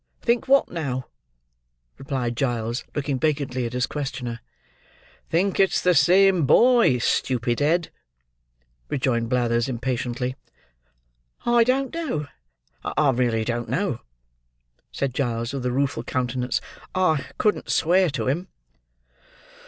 "Think 0.23 0.47
what, 0.47 0.71
now?" 0.71 1.05
replied 1.99 2.35
Giles, 2.35 2.83
looking 2.95 3.19
vacantly 3.19 3.67
at 3.67 3.73
his 3.73 3.85
questioner. 3.85 4.39
"Think 5.29 5.59
it's 5.59 5.79
the 5.79 5.93
same 5.93 6.47
boy, 6.47 6.97
Stupid 6.97 7.59
head?" 7.59 7.91
rejoined 8.89 9.29
Blathers, 9.29 9.69
impatiently. 9.69 10.35
"I 11.45 11.63
don't 11.63 11.93
know; 11.93 12.25
I 12.83 13.11
really 13.11 13.45
don't 13.45 13.69
know," 13.69 14.01
said 14.91 15.13
Giles, 15.13 15.53
with 15.53 15.67
a 15.67 15.71
rueful 15.71 16.01
countenance. 16.03 16.61
"I 16.95 17.27
couldn't 17.37 17.69
swear 17.69 18.09
to 18.09 18.27
him." 18.27 18.47